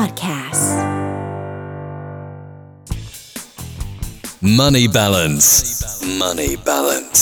[0.00, 0.66] Podcast
[4.58, 5.48] Money balance.
[6.20, 7.20] Money balance.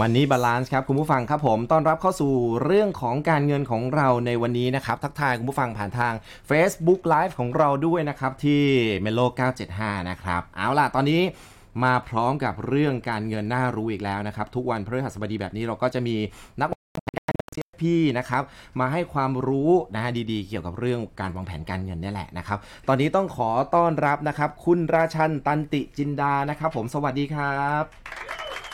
[0.00, 2.32] Money balance ครับ คุณผู้ฟังครับผมต้อนรับเข้าสู่
[2.64, 6.14] เรื่องของการเงินของเราในวันนี้นะครับ ทักทายคุณผู้ฟังผ่านทาง
[6.50, 8.62] Facebook Live ของเราด้วยนะครับ ที่
[9.04, 9.26] Melo
[9.68, 11.22] 975 นะครับ เอาล่ะ ตอนนี้
[11.84, 16.16] มาพร้อมกับเรื่องการเงินน่ารู้อีกแล้วนะครับ ทุกวันพฤหัสบดีแบบนี้เราก็จะมี
[16.60, 16.79] นัก
[17.80, 18.42] วางแผนการเงิน CFP นะครับ
[18.80, 22.58] มาให้ความรู้นะฮะดีๆ เกี่ยวกับเรื่องการวางแผนการเงินนี่แหละนะครับ
[22.88, 27.84] ตอนนี้ต้องขอต้อนรับนะครับ คุณราชันตันติจินดานะครับ ผมสวัสดีครับ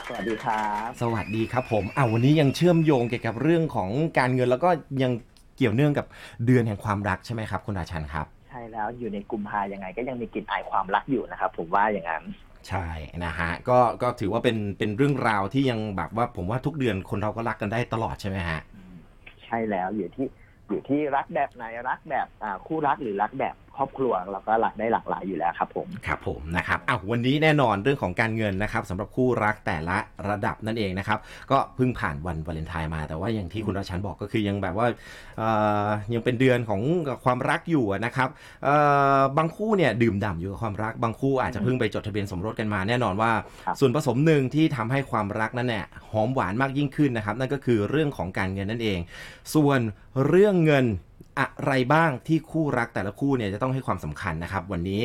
[0.08, 4.70] สวัสดีครับ สวัสดีครับผมอ้าววันนี้ยังเชื่อมโยงเกี่ยวกับเรื่องของการเงินแล้วก็
[5.02, 5.12] ยัง
[5.56, 6.06] เกี่ยวเนื่องกับ
[6.46, 12.24] เดือนแห่งความรักใช่ไหมครับ คุณราชันครับ ใช่แล้วอยู่ในกลุ่มพายังไง ก็ยังมีกลิ่นอายความรักอยู่นะครับ ผมว่าอย่างนั้น
[12.68, 12.88] ใช่
[13.24, 18.60] นะฮะก็ก็ถือว่าเป็นเป็นเรื่องราวที่ยังแบบว่าผมว่าทุกเดือนคนเราก็รักกันได้ตลอดใช่ไหมฮะ
[19.46, 20.26] ใช่แล้วอยู่ที่
[20.68, 22.28] อยู่ที่รักแบบไหนรักแบบ
[22.66, 29.96] คู่รักหรือรักแบบ ครอบครัวเราก็รักได้หลากหลายอยู่แล้วครับผมครับผมนะครับอ้าววันนี้แน่นอนเรื่องของการเงินนะครับสำหรับคู่รักแต่ละ
[30.28, 31.18] ระดับนั่นเองนะครับ
[31.50, 34.86] ก็เพิ่งผ่านวันวาเลนไทน์มา แต่ว่าอย่างที่คุณราชันบอกก็คือยังแบบว่า
[35.38, 35.48] เอ่
[35.86, 36.80] อยังเป็นเดือนของ
[37.24, 38.28] ความรักอยู่อะนะครับ
[38.64, 38.76] เอ่
[39.18, 43.30] อบางคู่เนี่ยดื่มด่ำอยู่กับความรัก บางคู่อาจจะเพิ่งไปจดทะเบียนสมรสกันมา แน่นอนว่า
[43.64, 48.98] ครับส่วนผสมหนึ่งที่ทำให้ความรักนั้นเนี่ยหอมหวานมากยิ่งขึ้นนะครับ นั่นก็คือเรื่องของการเงินนั่นเอง
[49.54, 49.80] ส่วน
[50.26, 50.86] เรื่องเงิน
[51.38, 55.00] อะไรบ้างที่คู่รักแต่ละคู่เนี่ยจะต้องให้ความสำคัญนะครับ วันนี้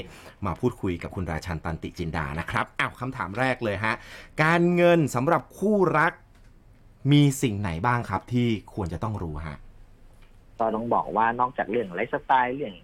[0.45, 3.93] มาพูดคุยกับคุณราชันตันติจินดานะครับอ้าวคำถามแรกเลยฮะ
[4.43, 6.13] การเงินสำหรับคู่รัก
[7.11, 9.57] มีสิ่งไหนบ้างครับที่ควรจะต้องรู้ฮะ
[10.59, 12.75] ก็ต้องบอกว่านอกจากเรื่องไลฟ์สไตล์เรื่อง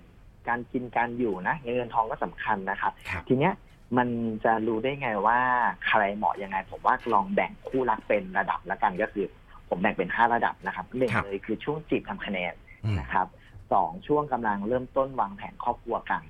[0.50, 3.54] การกินการอยู่นะเงินทองก็สำคัญนะครับครับ ทีเนี้ย
[3.98, 4.08] มัน
[4.46, 5.40] จะรู้ได้ไงว่า
[5.88, 9.26] ใครเหมาะยังไง ผมว่าลองแบ่งคู่รักเป็นระดับละกันก็คือ
[9.70, 12.67] ผมแบ่งเป็นห้าระดับนะครับหนึ่งครับเลยคือช่วงจีบทำคะแนนอืม
[13.00, 13.28] นะครับ
[13.74, 16.22] สองช่วงกำลังเริ่มต้นวางแผนครอบครัวกัน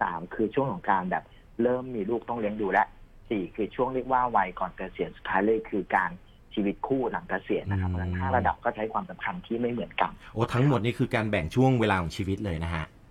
[0.00, 1.24] สามคือช่วงของการแบบ
[1.62, 2.84] เริ่มมีลูกต้องเลี้ยงดูและ
[3.28, 6.10] สี่คือช่วงเรียกว่าวัยก่อนเกษียณสุดท้ายเลยคือการ
[6.54, 13.01] ชีวิตคู่หลังเกษียณนะครับเพราะฉะนั้นห้าระดับก็ใช้ความสำคัญที่ไม่เหมือนกันโอ้ทั้งหมดนี่คือการแบ่งช่วงเวลาของชีวิตเลยนะฮะถูก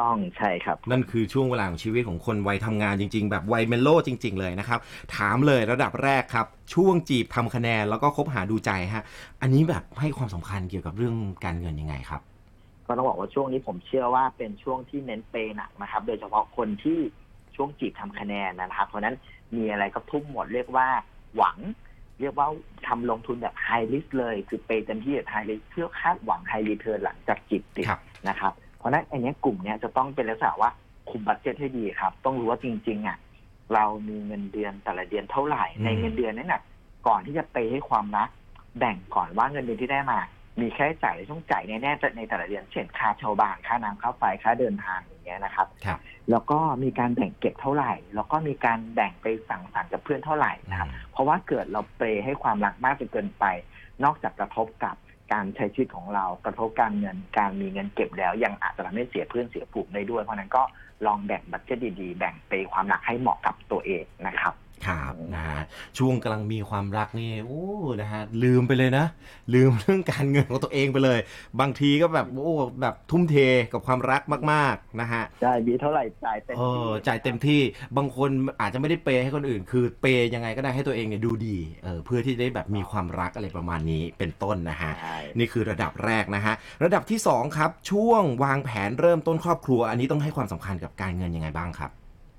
[0.00, 4.80] ต้องใช่ครับ นั่นคือช่วงเวลาของชีวิตของคนวัยทำงานจริง ๆ แบบวัยเมโลจริง ๆ เลยนะครับ
[5.16, 9.04] ถามเลยระดับแรกครับ ช่วงจีบทำคะแนนแล้วก็คบหาดูใจฮะ
[9.42, 12.20] อันนี้แบบให้ความสำคัญเกี่ยวกับเรื่องการเงินยังไงครับ
[12.86, 16.98] ก็ต้องบอกว่าช่วงนี้ผมเชื่อว่าเป็นช่วงที่เน้นเปย์หนักนะครับ โดยเฉพาะคนที่
[17.56, 19.16] ช่วงจีบทำคะแนนนะครับ เพราะฉะนั้น
[19.56, 20.88] มีอะไรก็ทุ่มหมดเรียกว่า
[21.36, 21.58] หวัง
[22.20, 22.48] เรียกว่า
[22.86, 30.70] ทำลงทุนแบบ high risk เลย คือเปย์เต็มที่แบบ high risk เพื่อคาดหวัง high return หลังจากจีบติดครับนะครับเพ ราะฉะนั้นอันเนี้ยกลุ่มเนี้ยจะต้องเป็นลักษณะว่า
[31.10, 33.18] คุม budget ให้ดีครับ ต้องรู้ว่าจริงๆอะ
[33.74, 36.62] เรามีเงินเดือนแต่ละเดือนเท่าไหร่อืมในเงินเดือนนั้นน่ะ
[37.06, 38.28] ก่อนที่จะเปย์ให้ความรัก
[38.78, 40.18] แบ่งก่อนว่าเงินเดือนที่ได้มา
[40.60, 45.98] มีค่าใช้จ่ายที่ต้องจ่ายแน่ๆในแต่ละเดือนเช่นค่าเช่าบ้านค่าน้ำค่าไฟค่าเดินทางอย่างเงี้ยนะครับครับ
[46.30, 53.44] แล้วก็มีการแบ่งเก็บเท่าไหร่ แล้วก็มีการแบ่งไปสั่งสรรค์กับเพื่อนเท่าไหร่นะครับ เพราะว่าเกิดเราเปย์ให้ความรักมากจนเกินไป
[54.04, 54.94] นอกจากกระทบกับ
[55.34, 60.62] การใช้ชีวิตของเรากระทบการเงินการมีเงินเก็บแล้ว ยังอาจจะทำให้เสียเพื่อนเสียผูกได้ด้วย เพราะนั้นก็
[61.06, 64.54] ลองแบ่งบัตเจ็ตดีๆ แบ่งเปความหนักให้เหมาะกับตัวเองนะครับ
[64.86, 65.60] ครับนะฮะ
[65.98, 67.64] ช่วงกำลังมีความรักนี่โอ้
[68.00, 69.06] นะฮะลืมไปเลยนะ
[69.54, 71.18] ลืมเรื่องการเงินของตัวเองไปเลย
[71.60, 73.36] บางทีก็แบบโอ้แบบทุ่มเท
[73.72, 74.22] กับความรัก
[74.52, 77.60] มาก ๆนะฮะได้มีเท่าไหร่จ่ายเต็มเอที่อจ่ายเต็มที่
[77.96, 78.30] บางคน
[78.60, 91.90] อาจจะไม่ได้เปย์ให้คนอื่น คือเปย์ยังไงก็ได้ให้ตัวเองเนี่ยดูดีเออเพื่อที่จะได้แบบมีความรักอะไรประมาณนี้เป็นต้นนะฮะใช่นี่คือระดับแรกนะฮะระดับที่2ครับช่วงวางแผนเริ่มต้นครอบครัว อันนี้ต้องให้ความสำคัญกับการเงินยังไงบ้างครับ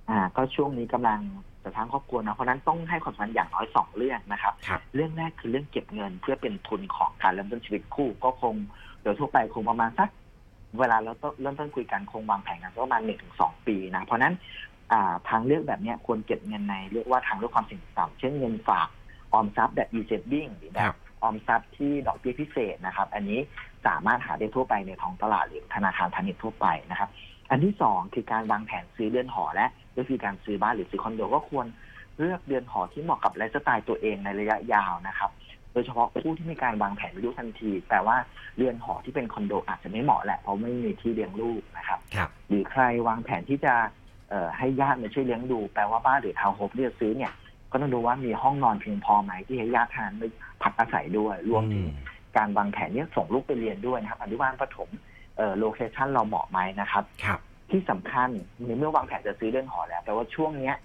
[0.09, 1.19] อ่าก็ช่วงนี้กำลัง
[1.63, 8.55] จะสร้างครอบครัวนะเพราะฉะนั้นต้องให้ความสำคัญอย่างน้อยสองเรื่องนะครับครับ เรื่องแรกคือเรื่องเก็บเงินเพื่อเป็นทุนของการเริ่มต้นชีวิตคู่ ก็คง
[9.01, 10.09] โดยทั่วไปคงประมาณสัก
[10.79, 14.33] เวลาเราต้องเริ่มต้นคุยกันคงวางแผนกันประมาณหนึ่งถึงสองปีนะเพราะฉะนั้น
[14.91, 18.87] อ่าทางเลือกแบบเนี้ยควรเก็บเงินในเรียกว่าทางเลือกความเสี่ยงต่ำเช่นเงินฝาก
[19.33, 23.39] ออมทรัพย์แบบ e-saving หรือแบครับบออมทรัพย์ที่ดอกเบี้ยพิเศษนะครับ อันนี้
[23.85, 27.09] สามารถหาได้ทั่วไปในท้องตลาดหรือธนาคารพาณิชย์ทั่วไปนะครับ
[27.49, 29.65] อันที่สองคือการวางแผนซื้อเรือนหอและ
[29.97, 31.65] ก็คือการซื้อบ้านหรือซื้อคอนโดก็ควร
[32.17, 35.31] เลือกเรือนหอที่เหมาะกับไลฟ์สไตล์ตัวเองในระยะยาวนะครับ
[35.73, 38.17] โดยเฉพาะผู้ที่มีการวางแผนมีลูกทันที แต่ว่า
[38.57, 43.73] เรือนหอที่เป็นคอนโดอาจจะไม่เหมาะแหละเพราะไม่มีที่เลี้ยงลูกนะครับครับหรือใครวางแผนที่จะ
[44.29, 47.33] เอ่อให้ญาติมาช่วยเลี้ยงดูแปลว่าบ้านหรือทาวน์โฮมที่จะซื้อเนี่ย
[47.71, 50.27] ก็ต้องดูว่ามีห้องนอนเพียงพอไหมที่ให้ญาติท่านได้
[50.63, 51.87] พักอาศัยด้วยรวมถึง
[52.37, 54.89] การวางแผนเนี่ยส่งลูกไปเรียนด้วยนะครับอนุบาลประถม
[55.37, 57.39] เอ่อโลเคชันเราเหมาะไหมนะครับครับ
[57.69, 58.29] ที่สำคัญ
[58.65, 60.75] ในเมื่อวางแผนจะซื้อเรือนหอแล้วแต่ว่าช่วงเนี้ย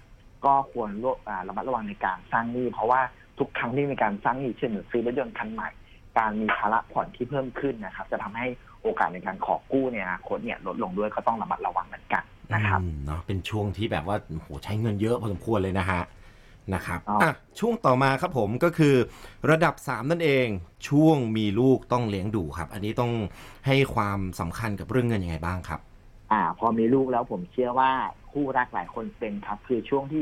[0.45, 3.01] ก็ควรระอ่าระมัดระวังในการสร้างหนี้เพราะว่า
[3.39, 5.73] ทุกครั้งที่มีการสร้างหนี้เช่นซื้อรถยนต์คันใหม่ก
[6.17, 8.47] การมีภาระผ่อนที่เพิ่มขึ้นนะครับ จะทำให้
[8.83, 12.23] โอกาสในการขอกู้ในอนาคตเนี่ยลดลงด้วยก็ต้องระมัดระวังเหมือนกัน
[12.53, 16.01] นะครับอืมเนาะเป็นช่วงที่แบบว่าโอ้โหใช้เงินเยอะพอสมควรเลยนะฮะ
[16.73, 18.95] นะครับอ๋ออ่อะช่วงต่อมาครับผมก็คือ
[19.51, 20.47] ระดับ 3 นั่นเอง
[20.89, 23.11] ช่วงมีลูกต้องเลี้ยงดูครับ อันนี้ต้อง
[23.67, 25.79] ให้ความสำคัญกับเรื่องเงินยังไงบ้างครับ
[26.31, 27.91] อ่า พอมีลูกแล้วผมเชื่อว่า
[28.31, 30.21] คู่รักหลายคนเป็นครับ คือช่วงที่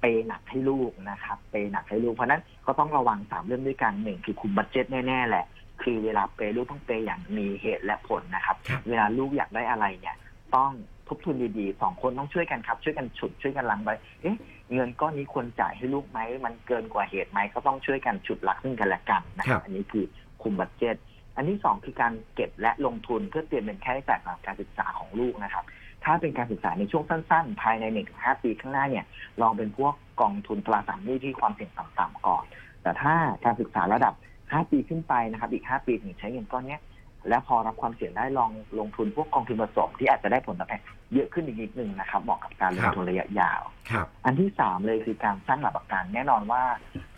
[0.00, 5.46] เปย์หนักให้ลูกนะครับเปย์หนักให้ลูกเพราะฉะนั้นก็ต้องระวังสามเรื่องด้วยกันหนึ่งคือคุมบัตเจ็ตแน่ๆแหละ
[5.82, 10.16] คือเวลาเปย์ลูกต้องเปย์อย่างมีเหตุและผลนะครับครับ เวลาลูกอยากได้อะไรเนี่ย
[10.56, 10.70] ต้อง
[11.08, 13.90] ทบทวนดีๆสองคนต้องช่วยกันครับ ช่วยกันฉุดช่วยกันลังไป
[14.22, 14.36] เอ๊ะ
[14.74, 20.04] เงินก้อนนี้ควรจ่ายให้ลูกไหมมันเกินกว่าเหตุไหมก็ต้องช่วยกันฉุดหลักซึ่งกันและกันนะคครัรับบอันนี้คือ
[20.42, 20.96] คุมบัตเจ็ต
[21.36, 25.64] อันที่สองคือการเก็บและลงทุนเพื่อเตรียมเป็นค่าใช้จ่ายสำหรับการศึกษาของลูกนะครับ
[26.04, 29.04] ถ้าเป็นการศึกษาในช่วงสั้นๆ ภายในหนึ่งถึงห้าปีข้างหน้าเนี่ย
[29.42, 32.44] ลองเป็นพวกกองทุนตราสารหนี้ที่ความเสี่ยงต่ำๆก่อน
[32.82, 36.82] แต่ถ้าการศึกษาระดับ5ปีขึ้นไปนะครับ อีก5ปีถึงใช้เงินก้อนเนี้ย
[37.28, 40.80] และพอรับความเสี่ยงได้ลองลงทุนพวกกองทุนผสมที่อาจจะได้ผลตอบแทน
[41.14, 46.62] เยอะขึ้นอีกนิดนึงนะครับเหมาะกับการลงทุนระยะยาวครับอันที่สามเลยคือการสร้างหลักประกันแน่นอนว่า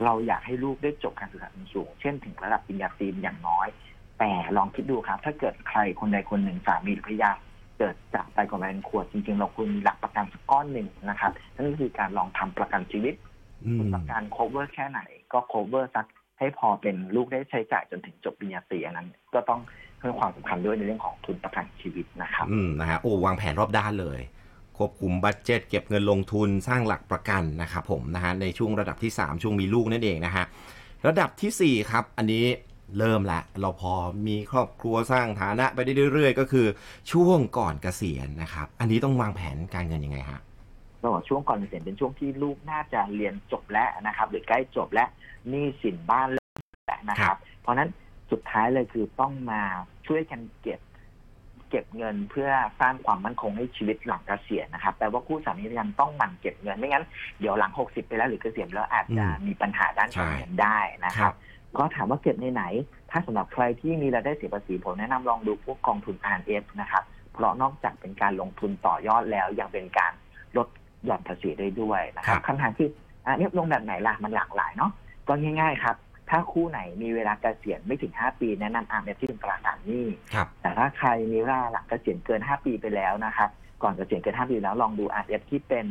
[0.05, 3.69] เราอยากให้ลูกได้จบการศึกษาสูง เช่นถึงระดับปริญญาตรีอย่างน้อย
[4.19, 7.31] แต่ลองคิดดูครับ ถ้าเกิดใครคนใดคนหนึ่งสามีหรือภรรยา
[7.79, 13.15] เกิดจากไปก่อนวัยอันควรจริงๆ เราควรมีหลักประกันสักก้อนหนึ่งนะครับนั่นก็คือการลองทำประกันชีวิต
[13.65, 15.01] อืมประกัน cover แค่ไหน
[15.33, 16.07] ก็ cover สัก
[16.39, 19.61] ให้พอเป็นลูกได้ใช้จ่ายจนถึงจบปริญญาตรีอันนั้น ก็ต้อง
[19.99, 24.21] เพิ่มความสำคัญด้วยในเรื่องของทุนประกันชีวิตนะครับ อืมนะฮะโอ้วางแผนรอบด้านเลย
[24.79, 30.45] ควบคุมบัตเจ็ตเก็บเงินลงทุนสร้างหลักประกันนะครับผมนะฮะในช่วงระดับที่ 3 ช่วงมีลูกนั่นเองนะฮะ
[31.07, 32.45] ระดับทีสี่4 ครับ อันนี้
[32.99, 33.93] เริ่มละ เราพอ
[34.27, 36.67] มีครอบครัวสร้างฐานะไปได้เรื่อยๆ ก็คือ
[37.13, 40.41] ช่วงก่อนเกษียณนะครับ อันนี้ต้องวางแผนการเงินยังไงฮะ
[41.05, 45.09] ระหว่างช่วงก่อนเกษียณเป็นช่วงที่ลูกน่าจะเรียนจบแล้วนะครับ หรือใกล้จบแล้ว
[45.49, 47.89] หนี้สินบ้านเริ่มแล้วนะคครัรับบเพราะฉะนั้น
[48.31, 49.63] สุดท้ายเลยคือต้องมา
[50.07, 50.81] ช่วยกันเก็บ
[51.71, 52.51] เก็บเงินเพื่อ
[52.81, 57.05] สร้างความมั่นคงให้ชีวิตหลังเกษียณนะครับแปลว่าคู่สามีภรรยาต้องหมั่นเก็บเงินไม่งั้น
[57.41, 61.35] เดี๋ยวหลัง60ไปแล้วหรือเกษียณแล้วอาจจะมีปัญหาด้านการเงินได้นะครับ
[61.77, 62.65] ก็ถามว่าเก็บในไหน
[63.11, 70.13] ถ้าสำหรับใครที่มีรายได้เสียภาษีผมแนะนำลองดูพวกกองทุน RF นะครับ เพราะนอกจากเป็นการลงทุนต่อยอดแล้ว ยังเป็นการ
[70.57, 70.69] ลด
[71.05, 72.89] หย่อนภาษีได้ด้วยนะครับครับคำถามคือ
[73.25, 74.93] อะเนี่ยลงแบบไหนล่ะมันหลากหลายเนาะ
[75.29, 75.97] ก็ง่าย ๆ ครับ
[76.31, 83.51] ถ้าคู่ไหนมีเวลาเกษียณไม่ถึง 5 ปีแนะนำ RF ที่เป็นตราสารหนี้ครับแต่ถ้าใครมีเวลาหลังเกษียณเกิน 5 ปีไปแล้วนะครับ
[83.83, 85.85] ก่อนเกษียณเกิน5ปีแล้วลองดู RF ที่เป็น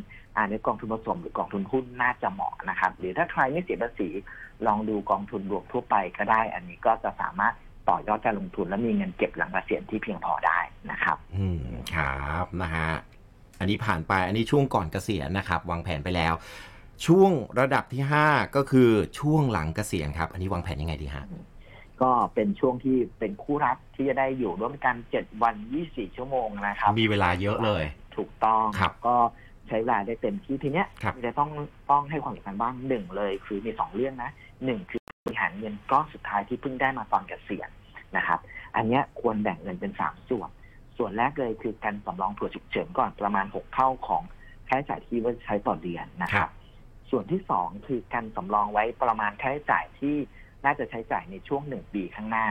[0.43, 4.09] RF กองทุนผสมหรือกองทุนหุ้นน่าจะเหมาะนะครับ หรือถ้าใครไม่เสียภาษี
[4.67, 7.53] ลองดูกองทุนรวมทั่วไปก็ได้ อันนี้ก็จะสามารถ
[7.89, 10.59] ต่อยอดการลงทุนและมีเงินเก็บหลังเกษียณที่เพียงพอได้
[10.91, 11.61] นะครับ อืม
[11.95, 12.89] ครับนะฮะ
[13.59, 16.33] อันนี้ผ่านไปอันนี้ช่วงก่อนเกษียณนะครับ วางแผนไปแล้ว
[17.05, 18.89] ช่วงระดับที่ 5 ก็คือ
[19.19, 21.25] ช่วงหลังเกษียณครับ อันนี้วางแผนยังไงดีฮะ
[22.01, 25.55] ก็เป็นช่วงที่เป็นคู่รักที่จะได้อยู่ร่วมกัน7วัน
[25.85, 27.83] 24ชั่วโมงนะครับ มีเวลาเยอะเลย
[28.17, 29.15] ถูกต้องครับก็
[29.67, 31.49] ใช้เวลาได้เต็มที่ทีเนี้ยครับจะต้อง
[31.91, 34.31] ต้องให้ความสำคัญบ้างหนึ่งเลยคือมีสองเรื่องนะ
[34.65, 37.69] หนึ่งคือบริหารเงินก้อนสุดท้ายที่เพิ่งได้มาตอนเกษียณ
[38.17, 38.39] นะครับ
[38.75, 40.49] อันเนี้ยควรแบ่งเงินเป็นสามส่วน
[40.97, 44.23] ส่วนแรกเลยคือการสำรองเผื่อฉุกเฉินก่อนประมาณหกเท่าของ
[44.69, 46.51] ค่าใช้จ่ายที่ว่าจะใช้ต่อเดือนนะคครัรับบ
[47.09, 50.15] ส่วนที่สองคือการสำรองไว้ประมาณค่าใช้จ่ายที่
[50.65, 52.47] น่าจะใช้จ่ายในช่วงหนึ่งปีข้างหน้า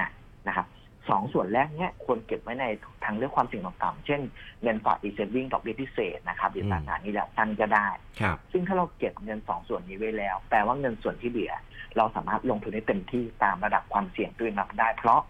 [0.49, 0.67] นะครับ
[1.09, 2.65] สองส่วนแรกเนี้ยควรเก็บไว้ใน
[3.05, 4.21] ทางเลือกความเสี่ยงต่ำๆเช่น
[4.63, 7.89] เงินฝากอีเซฟวิ่งดอกเบี้ยพิเศษนะครับหรืออืมตราสารหนี้ระยะสั้นก็ได้
[8.21, 11.53] ครับซึ่งถ้าเราเก็บเงินสองส่วนนี้ไว้แล้ว แปลว่าเงินส่วนที่เหลือ
[11.97, 15.21] เราสามารถลงทุนได้เต็มที่ตามระดับความเสี่ยงตัวเองรับได้ เพราะ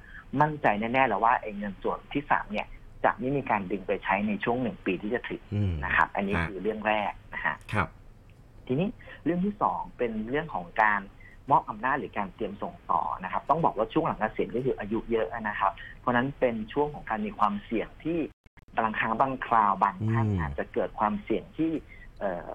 [0.41, 2.67] มั่นใจแน่ๆแล้วว่าไอ้เงินส่วนที่สามเนี่ย
[3.05, 7.89] จะไม่มีการดึงไปใช้ในช่วงหนึ่งปีที่จะถึงอืมนะครับ อันนี้ฮะคือเรื่องแรกนะฮะครับ
[8.67, 8.89] ทีนี้
[9.25, 11.00] เรื่องที่สองเป็นเรื่องของการ
[11.50, 18.19] มอบอำนาจหรือการเตรียมส่งต่อนะครับ ต้องบอกว่าช่วงหลังเกษียณก็คืออายุเยอะนะครับ เพราะฉะนั้นเป็นช่วงของการมีความเสี่ยงที่
[18.79, 21.73] บางครั้งบางคราวบางท่านอืมอาจจะเกิดความเสี่ยงที่
[22.19, 22.47] เอ่อ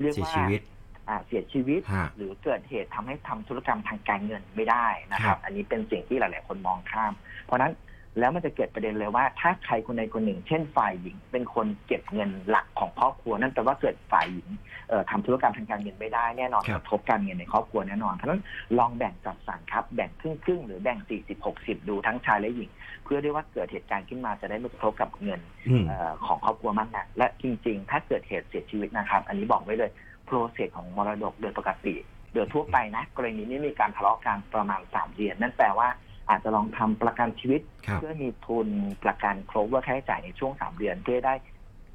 [0.00, 0.60] เรียกเสียว่าชีวิต
[1.08, 7.12] อ่าเสียชีวิตฮะหรือเกิดเหตุทำให้ทำธุรกรรมทางการเงินไม่ได้นะคครัรับบอันนี้เป็นสิ่งที่หลาย ๆ คนมองข้าม
[7.44, 7.72] เพราะฉะนั้น
[8.18, 14.48] แล้วมันจะเกิดประเด็นเลยว่า ถ้าใครคนใดคนหนึ่ง เช่นฝ่ายหญิง เป็นคนเก็บเงินหลักของครอบครัว นั่นแปลว่าเกิดฝ่ายหญิง
[14.88, 18.42] เอ่อทำธุรกรรมทางการเงินไม่ได้แน่นอนคกรับระทบการเงินในครอบครัวแน่นอนเพราะฉะนั้น
[18.78, 22.70] ลองแบ่งจัดสรรครับแบ่งครึ่งครึ่งๆหรือแบ่ง 40 60 ดูทั้งชายและหญิง
[23.04, 29.90] เพื่อได้ว่าเกิดเหตุการณ์ขึ้นมาจะได้ไม่กระทบกับเงินอืมเอ่อของครอบครัวมากนักและจริง ๆ ถ้าเกิดเหตุเสียชีวิตนะครับ อันนี้บอกไว้เลย
[30.26, 31.94] โปรเซสของมรดกโดยปกติ
[32.34, 35.88] โดยทั่วไปนะกรณีนี้มีการทะเลาะกันประมาณสามเดือนนั่นแปลว่า
[36.28, 38.68] อาจจะลองทำประกันชีวิตครับเพื่อมีทุน
[39.04, 41.34] ประกันครบว่าค่าใช้จ่ายในช่วงสามเดือนเพื่อได้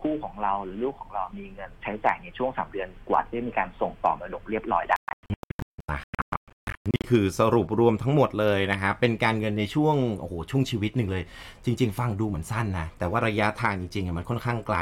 [0.01, 4.98] คู่ของเราหรือลูกของเรามีเงินใช้จ่ายในช่วงสามเดือนกว่าที่จะมีการส่งต่อมรดกเรียบร้อยได้
[6.91, 11.23] นี่คือสรุปรวมทั้งหมดเลยนะครับเป็นการเงินในช่วงโอ้โหช่วงชีวิตหนึ่งเลย
[11.65, 14.77] จริง ๆ ฟังดูเหมือนสั้นนะแต่ว่าระยะทางจริงๆมันค่อนข้างไกล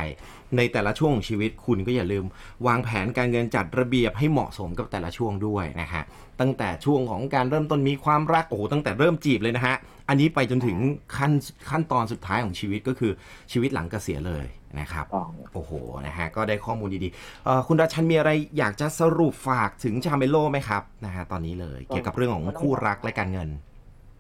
[0.57, 2.25] ในแต่ละช่วงของชีวิตคุณก็อย่าลืม
[2.67, 6.03] วางแผนการเงินจัดระเบียบให้เหมาะสมกับแต่ละช่วงด้วยนะฮะ
[6.39, 9.75] ตั้งแต่ช่วงของการเริ่มต้นมีความรักโอ้โหตั้งแต่เริ่มจีบเลยนะฮะ
[10.09, 10.77] อันนี้ไปจนถึง
[11.17, 11.31] ขั้น
[11.69, 13.11] ขั้นตอนสุดท้ายของชีวิตก็คือ
[13.51, 14.45] ชีวิตหลังเกษียณเลย
[14.79, 15.71] นะครับต้องโอ้โห
[16.05, 23.49] นะฮะก็ได้ข้อมูลดีๆเอ่อคุณราชันมีอะไรอยากจะสรุปฝากถึงชาเมโลไหมครับนะฮะตอนนี้เลย เกี่ยวกับเรื่องของคู่รักและการเงิน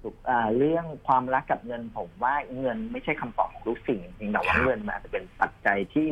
[0.03, 6.09] ถูกอ่าเรื่องความรักกับเงินผมว่าเงินไม่ใช่คำตอบของทุกสิ่งจริงๆแต่ว่าครับเงินมันอาจจะเป็นปัจจัยที่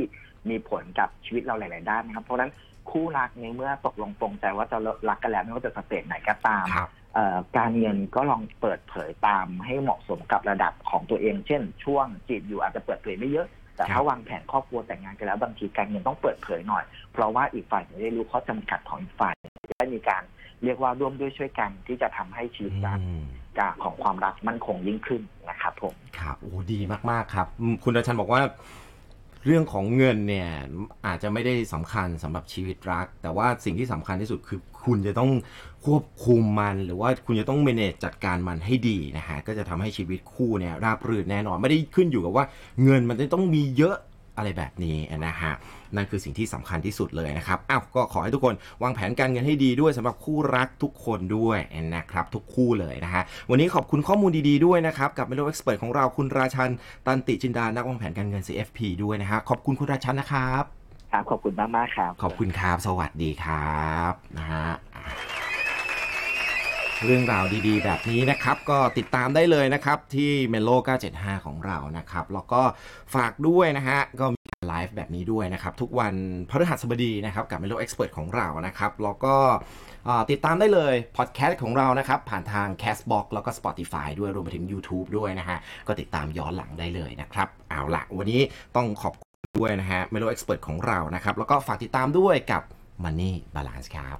[0.49, 2.51] มีผลกับชีวิตเราหลาย ๆ ด้านนะครับ เพราะฉะนั้น
[2.91, 4.77] คู่รักในเมื่อตกลงปรงใจว่าจะ
[5.09, 7.04] รักกันแล้วไม่ว่าจะสเตจไหนก็ตามครับเอ่อ
[7.57, 19.33] การเงินก็ลองเปิดเผยตามให้เหมาะสมกับระดับของตัวเอง เช่น ช่วงจีบอยู่อาจจะเปิดเผยไม่เยอะ แต่ถ้าวางแผนครอบครัวแต่งงานกันแล้วบางทีการเงินต้องเปิดเผยหน่อย เพราะว่าอีกฝ่ายจะได้รู้ข้อจำกัดของอีกฝ่าย
[19.69, 20.23] จะได้มีการ
[20.63, 22.99] เรียกว่าร่วมด้วยช่วยกันที่จะทำให้ชีวิตการ
[23.83, 26.79] ของความรักมั่นคงยิ่งขึ้นนะครับผมครับโอ้ดี
[27.11, 27.47] มากๆครับ
[27.83, 28.41] คุณราชันบอกว่า
[29.45, 30.49] เรื่องของเงินเนี่ย
[31.05, 35.31] อาจจะไม่ได้สำคัญสำหรับชีวิตรัก แต่ว่าสิ่งที่สำคัญที่สุดคือคุณจะต้อง
[35.85, 42.45] ควบคุมมันหรือว่าคุณจะต้องเมนจ์จัดการมันให้ดีนะฮะก็จะทำให้ชีวิตคู่เนี่ยราบรื่นแน่นอนไม่ได้ขึ้นอยู่กับว่า
[42.83, 43.97] เงินมันจะต้องมีเยอะ
[44.37, 45.53] อะไรแบบนี้นะฮะ
[45.95, 51.59] นั่นคือสิ่งที่สำคัญที่สุดเลยนะครับอ้าวก็ขอให้ทุกคนวางแผนการเงินให้ดีด้วยสำหรับคู่รักทุกคนด้วย
[51.95, 56.69] นะครับทุกคู่เลยนะฮะวันนี้ขอบคุณข้อมูลดีๆด้วยนะครับกับ Melo Expert ของเราคุณราชัน
[57.05, 60.63] ตันติจินดานักวางแผนการเงิน CFP ด้วยนะฮะขอบคุณคุณราชันนะครับ
[61.11, 64.67] ครับขอบคุณมากมากๆครับ ขอบคุณครับ สวัสดีครับนะฮะ
[67.03, 70.75] เรื่องราวดีๆ แบบนี้นะครับ ก็ติดตามได้เลยนะครับ ที่ Melo
[71.11, 72.61] 975 ของเรานะครับ แล้วก็
[73.15, 76.13] ฝากด้วยนะฮะ ก็มีไลฟ์แบบนี้ด้วยนะครับ ทุกวัน
[76.49, 79.35] พฤหัสบดีนะครับ กับ Melo Expert ของเรานะครับ แล้วก็
[80.31, 88.41] ติดตามได้เลยพอดแคสต์ของเรานะครับ ผ่านทาง Castbox แล้วก็ Spotify ด้วยรวมไปถึง YouTube ด้วยนะฮะ ก็ติดตามย้อนหลังได้เลยนะครับ เอาละวันนี้
[88.75, 92.63] ต้องขอบคุณด้วยนะฮะ Melo Expert ของเรานะครับแล้วก็ฝากติดตามด้วยกับ
[93.03, 94.19] Money Balance ครับ